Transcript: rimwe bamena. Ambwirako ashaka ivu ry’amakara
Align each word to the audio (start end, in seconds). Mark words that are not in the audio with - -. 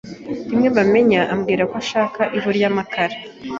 rimwe 0.49 0.67
bamena. 0.75 1.19
Ambwirako 1.33 1.75
ashaka 1.83 2.21
ivu 2.37 2.49
ry’amakara 2.57 3.15